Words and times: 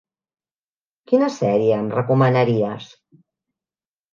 Quina 1.11 1.29
sèrie 1.35 1.77
em 1.81 1.91
recomanaries? 1.99 2.89